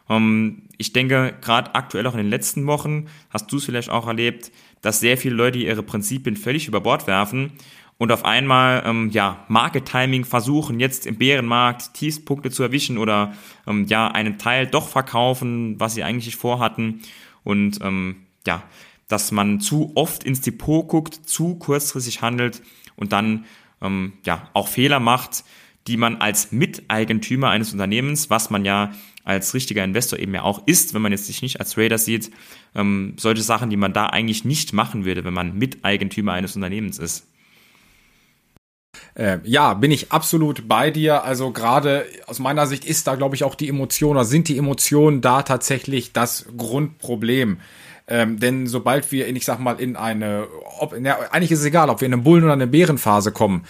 [0.09, 4.07] Ähm, ich denke, gerade aktuell auch in den letzten Wochen hast du es vielleicht auch
[4.07, 4.51] erlebt,
[4.81, 7.53] dass sehr viele Leute ihre Prinzipien völlig über Bord werfen
[7.97, 13.33] und auf einmal ähm, ja Market Timing versuchen jetzt im Bärenmarkt Tiefpunkte zu erwischen oder
[13.67, 17.01] ähm, ja einen Teil doch verkaufen, was sie eigentlich vorhatten
[17.43, 18.63] und ähm, ja,
[19.07, 22.61] dass man zu oft ins Depot guckt, zu kurzfristig handelt
[22.95, 23.45] und dann
[23.81, 25.43] ähm, ja auch Fehler macht,
[25.87, 28.93] die man als Miteigentümer eines Unternehmens, was man ja
[29.25, 32.31] als richtiger Investor eben ja auch ist, wenn man jetzt sich nicht als Trader sieht,
[32.75, 36.99] ähm, solche Sachen, die man da eigentlich nicht machen würde, wenn man Miteigentümer eines Unternehmens
[36.99, 37.27] ist.
[39.15, 41.23] Äh, ja, bin ich absolut bei dir.
[41.23, 44.57] Also gerade aus meiner Sicht ist da, glaube ich, auch die Emotion oder sind die
[44.57, 47.59] Emotionen da tatsächlich das Grundproblem.
[48.05, 50.47] Ähm, denn sobald wir, ich sag mal, in eine,
[50.79, 53.63] ob, ja, eigentlich ist es egal, ob wir in eine Bullen- oder eine Bärenphase kommen,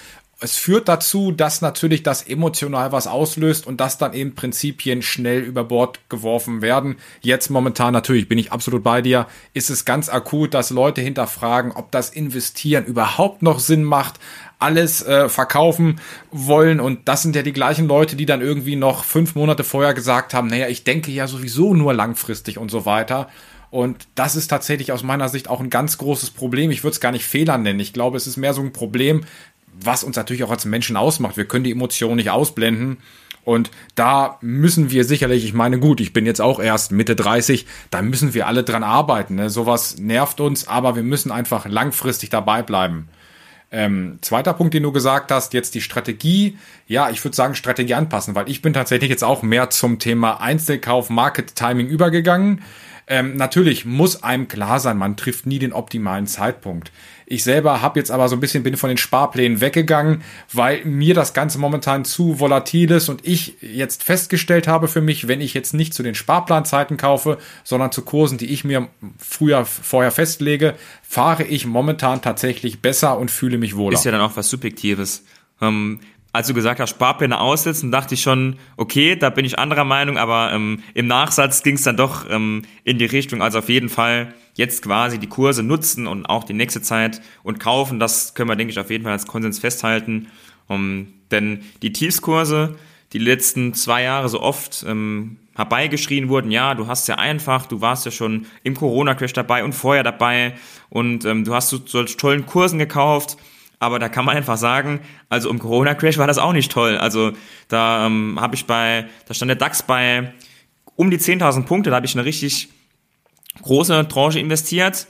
[0.43, 5.39] es führt dazu, dass natürlich das emotional was auslöst und dass dann eben Prinzipien schnell
[5.41, 6.97] über Bord geworfen werden.
[7.21, 9.27] Jetzt momentan natürlich bin ich absolut bei dir.
[9.53, 14.19] Ist es ganz akut, dass Leute hinterfragen, ob das Investieren überhaupt noch Sinn macht,
[14.59, 16.01] alles äh, verkaufen
[16.31, 19.93] wollen und das sind ja die gleichen Leute, die dann irgendwie noch fünf Monate vorher
[19.93, 23.29] gesagt haben, naja, ich denke ja sowieso nur langfristig und so weiter.
[23.73, 26.69] Und das ist tatsächlich aus meiner Sicht auch ein ganz großes Problem.
[26.69, 27.79] Ich würde es gar nicht Fehler nennen.
[27.79, 29.25] Ich glaube, es ist mehr so ein Problem,
[29.79, 31.37] was uns natürlich auch als Menschen ausmacht.
[31.37, 32.97] Wir können die Emotionen nicht ausblenden.
[33.43, 37.65] Und da müssen wir sicherlich, ich meine, gut, ich bin jetzt auch erst Mitte 30,
[37.91, 39.35] da müssen wir alle dran arbeiten.
[39.35, 39.49] Ne?
[39.49, 43.09] Sowas nervt uns, aber wir müssen einfach langfristig dabei bleiben.
[43.69, 46.57] Ähm, zweiter Punkt, den du gesagt hast, jetzt die Strategie.
[46.87, 50.39] Ja, ich würde sagen, Strategie anpassen, weil ich bin tatsächlich jetzt auch mehr zum Thema
[50.39, 52.61] Einzelkauf, Market Timing übergegangen.
[53.07, 56.91] Ähm, natürlich muss einem klar sein, man trifft nie den optimalen Zeitpunkt.
[57.25, 61.13] Ich selber habe jetzt aber so ein bisschen bin von den Sparplänen weggegangen, weil mir
[61.13, 65.53] das Ganze momentan zu volatil ist und ich jetzt festgestellt habe für mich, wenn ich
[65.53, 68.87] jetzt nicht zu den Sparplanzeiten kaufe, sondern zu Kursen, die ich mir
[69.17, 73.95] früher vorher festlege, fahre ich momentan tatsächlich besser und fühle mich wohler.
[73.95, 75.23] Ist ja dann auch was Subjektives.
[75.61, 75.99] Ähm,
[76.33, 80.17] als du gesagt hast, Sparpläne aussetzen, dachte ich schon, okay, da bin ich anderer Meinung,
[80.17, 83.87] aber ähm, im Nachsatz ging es dann doch ähm, in die Richtung, also auf jeden
[83.87, 88.49] Fall jetzt quasi die Kurse nutzen und auch die nächste Zeit und kaufen, das können
[88.49, 90.27] wir, denke ich, auf jeden Fall als Konsens festhalten.
[90.67, 92.77] Um, denn die Tiefskurse,
[93.11, 97.81] die letzten zwei Jahre so oft ähm, herbeigeschrien wurden, ja, du hast ja einfach, du
[97.81, 100.53] warst ja schon im Corona-Crash dabei und vorher dabei
[100.89, 103.37] und ähm, du hast so solch tollen Kursen gekauft,
[103.83, 106.97] aber da kann man einfach sagen, also im Corona-Crash war das auch nicht toll.
[106.97, 107.33] Also
[107.67, 110.33] da ähm, habe ich bei, da stand der DAX bei
[110.95, 112.69] um die 10.000 Punkte, da habe ich eine richtig
[113.61, 115.07] große Tranche investiert,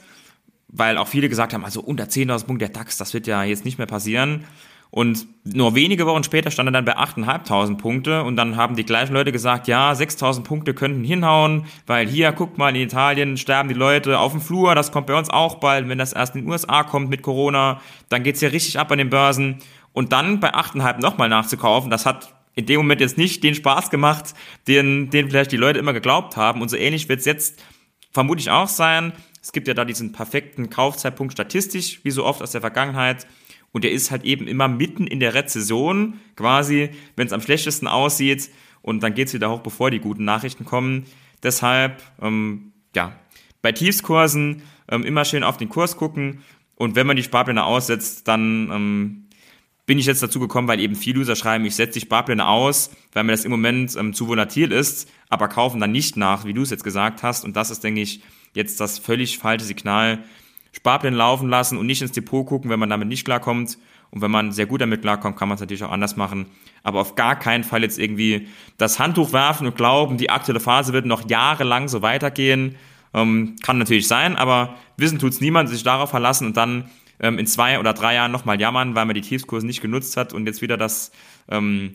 [0.68, 3.64] weil auch viele gesagt haben, also unter 10.000 Punkte der DAX, das wird ja jetzt
[3.64, 4.44] nicht mehr passieren.
[4.90, 8.84] Und nur wenige Wochen später stand er dann bei 8.500 Punkte und dann haben die
[8.84, 13.68] gleichen Leute gesagt, ja, 6.000 Punkte könnten hinhauen, weil hier, guck mal, in Italien sterben
[13.68, 16.42] die Leute auf dem Flur, das kommt bei uns auch bald, wenn das erst in
[16.42, 19.58] den USA kommt mit Corona, dann geht's ja richtig ab an den Börsen.
[19.92, 23.90] Und dann bei 8.500 nochmal nachzukaufen, das hat in dem Moment jetzt nicht den Spaß
[23.90, 24.34] gemacht,
[24.68, 26.62] den, den vielleicht die Leute immer geglaubt haben.
[26.62, 27.62] Und so ähnlich wird's jetzt
[28.12, 29.12] vermutlich auch sein.
[29.42, 33.26] Es gibt ja da diesen perfekten Kaufzeitpunkt statistisch, wie so oft aus der Vergangenheit
[33.74, 37.88] und der ist halt eben immer mitten in der Rezession, quasi, wenn es am schlechtesten
[37.88, 38.48] aussieht
[38.80, 41.06] und dann geht es wieder hoch, bevor die guten Nachrichten kommen.
[41.42, 43.18] Deshalb, ähm, ja,
[43.60, 46.42] bei Tiefskursen ähm, immer schön auf den Kurs gucken
[46.76, 49.24] und wenn man die Sparpläne aussetzt, dann ähm,
[49.86, 52.90] bin ich jetzt dazu gekommen, weil eben viele User schreiben, ich setze die Sparpläne aus,
[53.12, 56.54] weil mir das im Moment ähm, zu volatil ist, aber kaufen dann nicht nach, wie
[56.54, 57.44] du es jetzt gesagt hast.
[57.44, 58.22] Und das ist, denke ich,
[58.54, 60.22] jetzt das völlig falsche Signal,
[60.74, 63.78] Sparpläne laufen lassen und nicht ins Depot gucken, wenn man damit nicht klarkommt.
[64.10, 66.46] Und wenn man sehr gut damit klarkommt, kann man es natürlich auch anders machen.
[66.82, 70.92] Aber auf gar keinen Fall jetzt irgendwie das Handtuch werfen und glauben, die aktuelle Phase
[70.92, 72.76] wird noch jahrelang so weitergehen.
[73.12, 77.46] Ähm, kann natürlich sein, aber wissen tut's niemand, sich darauf verlassen und dann ähm, in
[77.46, 80.62] zwei oder drei Jahren nochmal jammern, weil man die Tiefskurse nicht genutzt hat und jetzt
[80.62, 81.12] wieder das,
[81.48, 81.92] ähm,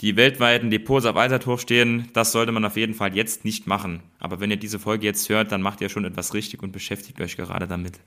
[0.00, 2.08] die weltweiten Depots auf Altertuch stehen.
[2.14, 4.00] Das sollte man auf jeden Fall jetzt nicht machen.
[4.18, 7.20] Aber wenn ihr diese Folge jetzt hört, dann macht ihr schon etwas richtig und beschäftigt
[7.20, 8.00] euch gerade damit.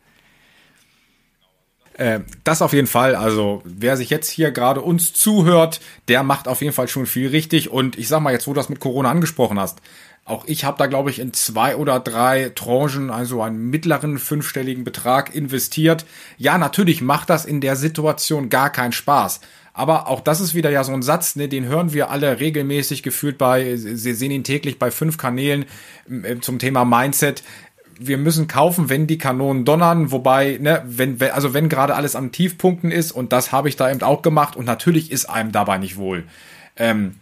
[1.97, 3.15] Äh, das auf jeden Fall.
[3.15, 7.29] Also wer sich jetzt hier gerade uns zuhört, der macht auf jeden Fall schon viel
[7.29, 7.71] richtig.
[7.71, 9.79] Und ich sag mal jetzt, wo du das mit Corona angesprochen hast,
[10.25, 14.83] auch ich habe da, glaube ich, in zwei oder drei Tranchen, also einen mittleren fünfstelligen
[14.83, 16.05] Betrag investiert.
[16.37, 19.39] Ja, natürlich macht das in der Situation gar keinen Spaß.
[19.71, 23.03] Aber auch das ist wieder ja so ein Satz, ne, den hören wir alle regelmäßig
[23.03, 25.65] gefühlt bei, Sie sehen ihn täglich bei fünf Kanälen
[26.09, 27.43] äh, zum Thema Mindset
[27.99, 32.31] wir müssen kaufen, wenn die Kanonen donnern, wobei, ne, wenn, also wenn gerade alles am
[32.31, 35.77] Tiefpunkten ist und das habe ich da eben auch gemacht und natürlich ist einem dabei
[35.77, 36.23] nicht wohl.
[36.77, 37.15] Ähm,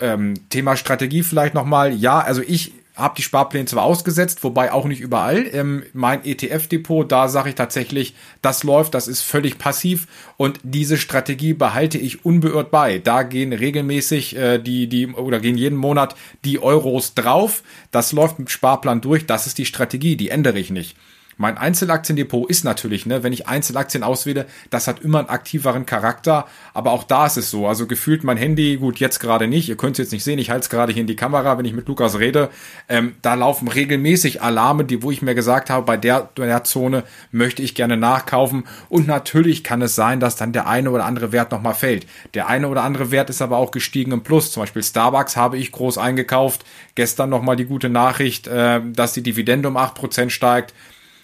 [0.00, 1.92] ähm, Thema Strategie vielleicht nochmal.
[1.92, 5.46] Ja, also ich habe die Sparpläne zwar ausgesetzt, wobei auch nicht überall.
[5.52, 10.06] Ähm, mein ETF-Depot, da sage ich tatsächlich, das läuft, das ist völlig passiv
[10.36, 12.98] und diese Strategie behalte ich unbeirrt bei.
[12.98, 17.62] Da gehen regelmäßig äh, die, die oder gehen jeden Monat die Euros drauf.
[17.92, 19.26] Das läuft mit Sparplan durch.
[19.26, 20.96] Das ist die Strategie, die ändere ich nicht.
[21.40, 26.48] Mein Einzelaktiendepot ist natürlich, ne, wenn ich Einzelaktien auswähle, das hat immer einen aktiveren Charakter,
[26.74, 27.68] aber auch da ist es so.
[27.68, 30.50] Also gefühlt mein Handy, gut, jetzt gerade nicht, ihr könnt es jetzt nicht sehen, ich
[30.50, 32.50] halte es gerade hier in die Kamera, wenn ich mit Lukas rede,
[32.88, 37.04] ähm, da laufen regelmäßig Alarme, die, wo ich mir gesagt habe, bei der, der Zone
[37.30, 41.30] möchte ich gerne nachkaufen und natürlich kann es sein, dass dann der eine oder andere
[41.30, 42.08] Wert nochmal fällt.
[42.34, 45.56] Der eine oder andere Wert ist aber auch gestiegen im Plus, zum Beispiel Starbucks habe
[45.56, 46.64] ich groß eingekauft,
[46.96, 50.74] gestern nochmal die gute Nachricht, äh, dass die Dividende um acht Prozent steigt.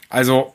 [0.09, 0.55] Also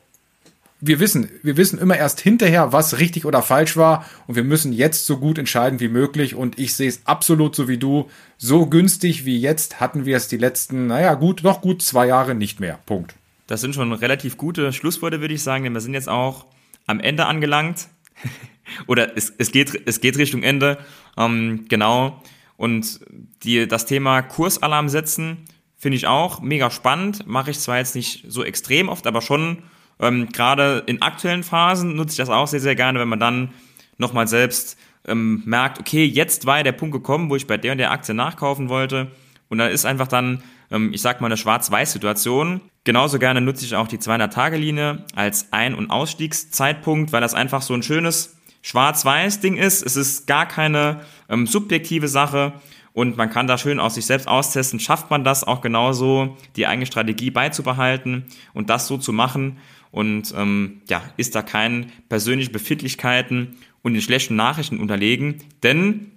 [0.81, 4.71] wir wissen, wir wissen immer erst hinterher, was richtig oder falsch war und wir müssen
[4.71, 8.09] jetzt so gut entscheiden wie möglich und ich sehe es absolut so wie du.
[8.38, 12.33] So günstig wie jetzt hatten wir es die letzten, naja, gut, noch gut zwei Jahre
[12.33, 12.79] nicht mehr.
[12.85, 13.15] Punkt.
[13.47, 16.45] Das sind schon relativ gute Schlussworte, würde ich sagen, denn wir sind jetzt auch
[16.85, 17.88] am Ende angelangt.
[18.88, 20.77] oder es, es, geht, es geht Richtung Ende.
[21.17, 22.21] Ähm, genau.
[22.55, 22.99] Und
[23.43, 25.45] die, das Thema Kursalarm setzen
[25.79, 27.25] Finde ich auch mega spannend.
[27.25, 29.63] Mache ich zwar jetzt nicht so extrem oft, aber schon
[29.99, 33.53] ähm, gerade in aktuellen Phasen nutze ich das auch sehr, sehr gerne, wenn man dann
[33.97, 37.71] nochmal selbst ähm, merkt, okay, jetzt war ja der Punkt gekommen, wo ich bei der
[37.71, 39.07] und der Aktie nachkaufen wollte.
[39.47, 42.59] Und da ist einfach dann, ähm, ich sag mal, eine Schwarz-Weiß-Situation.
[42.83, 47.73] Genauso gerne nutze ich auch die 200-Tage-Linie als Ein- und Ausstiegszeitpunkt, weil das einfach so
[47.73, 49.81] ein schönes Schwarz-Weiß-Ding ist.
[49.81, 52.53] Es ist gar keine ähm, subjektive Sache
[52.93, 54.80] und man kann da schön aus sich selbst austesten.
[54.80, 59.58] Schafft man das auch genauso, die eigene Strategie beizubehalten und das so zu machen?
[59.91, 65.43] Und ähm, ja, ist da keinen persönlichen Befindlichkeiten und den schlechten Nachrichten unterlegen?
[65.63, 66.12] Denn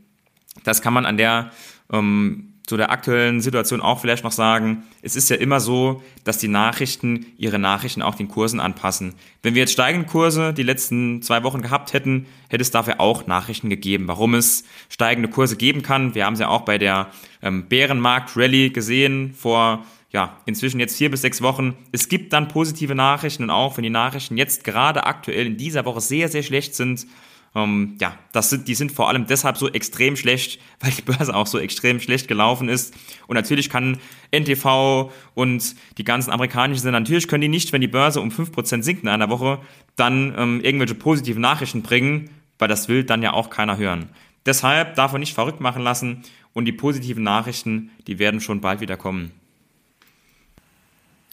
[0.65, 1.51] das kann man an der
[1.91, 6.38] ähm, zu der aktuellen Situation auch vielleicht noch sagen, es ist ja immer so, dass
[6.38, 9.14] die Nachrichten ihre Nachrichten auch den Kursen anpassen.
[9.42, 13.27] Wenn wir jetzt steigende Kurse die letzten zwei Wochen gehabt hätten, hätte es dafür auch
[13.27, 16.14] Nachrichten gegeben, warum es steigende Kurse geben kann.
[16.14, 17.09] Wir haben es ja auch bei der
[17.42, 21.75] ähm, Bärenmarkt-Rallye gesehen vor ja, inzwischen jetzt vier bis sechs Wochen.
[21.90, 25.85] Es gibt dann positive Nachrichten und auch wenn die Nachrichten jetzt gerade aktuell in dieser
[25.85, 27.07] Woche sehr, sehr schlecht sind,
[27.55, 31.35] ähm, ja, das sind, die sind vor allem deshalb so extrem schlecht, weil die Börse
[31.35, 32.95] auch so extrem schlecht gelaufen ist.
[33.27, 33.99] Und natürlich kann
[34.31, 38.83] NTV und die ganzen amerikanischen Sender, natürlich können die nicht, wenn die Börse um 5%
[38.83, 39.59] sinkt in einer Woche,
[39.97, 44.09] dann ähm, irgendwelche positive Nachrichten bringen, weil das will dann ja auch keiner hören.
[44.47, 48.81] Deshalb darf man nicht verrückt machen lassen und die positiven Nachrichten, die werden schon bald
[48.81, 49.33] wieder kommen.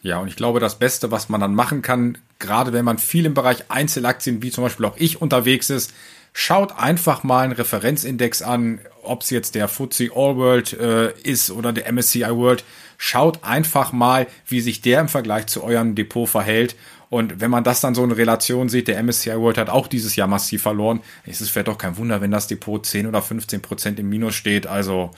[0.02, 3.26] Ja, und ich glaube, das Beste, was man dann machen kann, gerade wenn man viel
[3.26, 5.94] im Bereich Einzelaktien, wie zum Beispiel auch ich unterwegs ist,
[6.32, 11.52] schaut einfach mal einen Referenzindex an, ob es jetzt der FTSE All World äh, ist
[11.52, 12.64] oder der MSCI World.
[12.98, 16.76] Schaut einfach mal, wie sich der im Vergleich zu eurem Depot verhält.
[17.10, 20.16] Und wenn man das dann so in Relation sieht, der MSCI World hat auch dieses
[20.16, 23.62] Jahr massiv verloren, ist es vielleicht doch kein Wunder, wenn das Depot 10 oder 15
[23.62, 24.68] Prozent im Minus steht.
[24.68, 25.12] Also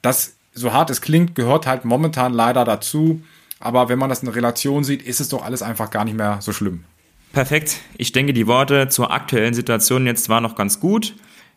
[0.00, 3.22] das, so hart es klingt, gehört halt momentan leider dazu.
[3.64, 6.36] Aber wenn man das in Relation sieht, ist es doch alles einfach gar nicht mehr
[6.40, 6.84] so schlimm.
[7.32, 7.80] Perfekt.
[7.96, 11.14] Ich denke, die Worte zur aktuellen Situation jetzt waren noch ganz gut,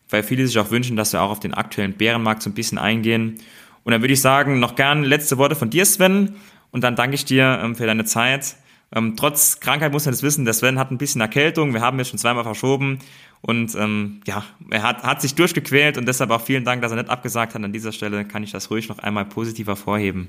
[0.08, 2.78] weil viele sich auch wünschen, dass wir auch auf den aktuellen Bärenmarkt so ein bisschen
[2.78, 3.38] eingehen.
[3.84, 6.36] Und dann würde ich sagen, noch gern letzte Worte von dir, Sven.
[6.70, 8.56] Und dann danke ich dir ähm, für deine Zeit.
[8.90, 11.74] Ähm, trotz Krankheit muss man das wissen, der Sven hat ein bisschen Erkältung.
[11.74, 13.00] Wir haben jetzt schon zweimal verschoben.
[13.42, 16.96] Und ähm, ja, er hat, hat sich durchgequält und deshalb auch vielen Dank, dass er
[16.96, 17.62] nicht abgesagt hat.
[17.62, 20.28] An dieser Stelle kann ich das ruhig noch einmal positiv hervorheben.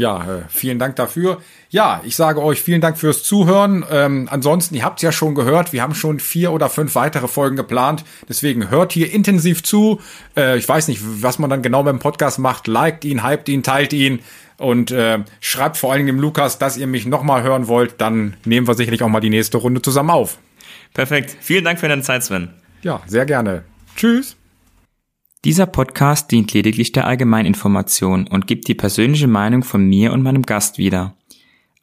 [0.00, 1.40] Ja, äh, vielen Dank dafür.
[1.68, 3.84] Ja, ich sage euch vielen Dank fürs Zuhören.
[3.90, 7.28] Ähm, ansonsten, ihr habt es ja schon gehört, wir haben schon vier oder fünf weitere
[7.28, 8.04] Folgen geplant.
[8.28, 10.00] Deswegen hört hier intensiv zu.
[10.36, 12.66] Äh, ich weiß nicht, was man dann genau beim Podcast macht.
[12.66, 14.20] Liked ihn, hypt ihn, teilt ihn
[14.56, 18.00] und äh, schreibt vor allen Dingen dem Lukas, dass ihr mich nochmal hören wollt.
[18.00, 20.38] Dann nehmen wir sicherlich auch mal die nächste Runde zusammen auf.
[20.94, 21.36] Perfekt.
[21.40, 22.50] Vielen Dank für deine Zeit, Sven.
[22.82, 23.64] Ja, sehr gerne.
[23.96, 24.39] Tschüss.
[25.46, 30.42] Dieser Podcast dient lediglich der Allgemeininformation und gibt die persönliche Meinung von mir und meinem
[30.42, 31.16] Gast wieder.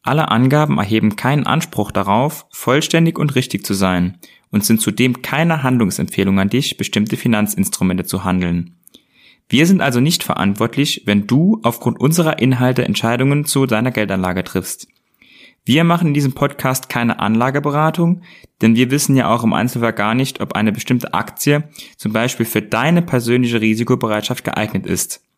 [0.04, 4.18] Alle Angaben erheben keinen Anspruch darauf, vollständig und richtig zu sein
[4.52, 8.76] und sind zudem keine Handlungsempfehlung an dich, bestimmte Finanzinstrumente zu handeln.
[9.48, 14.86] Wir sind also nicht verantwortlich, wenn du aufgrund unserer Inhalte Entscheidungen zu deiner Geldanlage triffst.
[15.68, 18.22] Wir machen in diesem Podcast keine Anlageberatung,
[18.62, 22.46] denn wir wissen ja auch im Einzelfall gar nicht, ob eine bestimmte Aktie zum Beispiel
[22.46, 25.26] für deine persönliche Risikobereitschaft geeignet ist.